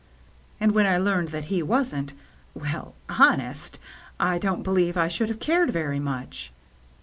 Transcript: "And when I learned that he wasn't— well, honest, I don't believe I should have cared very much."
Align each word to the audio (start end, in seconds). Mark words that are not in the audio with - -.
"And 0.59 0.71
when 0.71 0.87
I 0.87 0.97
learned 0.97 1.27
that 1.27 1.43
he 1.43 1.61
wasn't— 1.61 2.13
well, 2.55 2.95
honest, 3.07 3.77
I 4.19 4.39
don't 4.39 4.63
believe 4.63 4.97
I 4.97 5.07
should 5.07 5.29
have 5.29 5.39
cared 5.39 5.69
very 5.69 5.99
much." 5.99 6.51